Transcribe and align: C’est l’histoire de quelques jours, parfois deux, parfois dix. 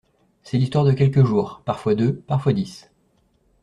C’est 0.41 0.57
l’histoire 0.57 0.83
de 0.83 0.93
quelques 0.93 1.23
jours, 1.23 1.61
parfois 1.63 1.93
deux, 1.93 2.15
parfois 2.21 2.53
dix. 2.53 2.89